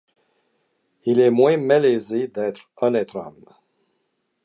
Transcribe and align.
Il 1.05 1.19
est 1.19 1.29
moins 1.29 1.57
malaisé 1.57 2.27
d’être 2.27 2.71
honnête 2.77 3.13
homme. 3.15 3.45